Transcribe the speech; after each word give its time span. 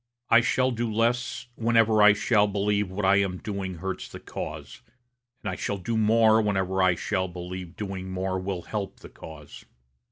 I 0.31 0.41
shall 0.41 0.71
do 0.71 0.91
less 0.91 1.45
whenever 1.53 2.01
I 2.01 2.13
shall 2.13 2.47
believe 2.47 2.89
what 2.89 3.05
I 3.05 3.17
am 3.17 3.37
doing 3.37 3.75
hurts 3.75 4.07
the 4.07 4.19
cause, 4.19 4.81
and 5.43 5.51
I 5.51 5.55
shall 5.55 5.77
do 5.77 5.95
more 5.95 6.41
whenever 6.41 6.81
I 6.81 6.95
shall 6.95 7.27
believe 7.27 7.75
doing 7.75 8.09
more 8.09 8.39
will 8.39 8.63
help 8.63 9.01
the 9.01 9.09
cause. 9.09 9.63